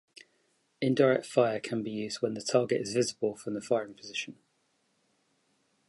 Indirect 0.81 1.27
fire 1.27 1.59
can 1.59 1.83
be 1.83 1.91
used 1.91 2.23
when 2.23 2.33
the 2.33 2.41
target 2.41 2.81
is 2.81 2.93
visible 2.93 3.35
from 3.35 3.53
the 3.53 3.61
firing 3.61 3.93
position. 3.93 4.35